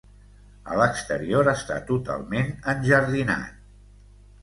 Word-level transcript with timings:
A 0.69 0.77
l'exterior 0.79 1.51
està 1.53 1.79
totalment 1.91 2.53
enjardinat. 2.77 3.65